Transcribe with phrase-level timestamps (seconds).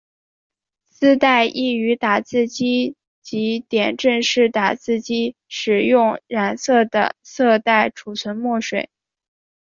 [0.87, 8.89] 丝带亦于打字机及点阵式打印机使用染色的色带储存墨水。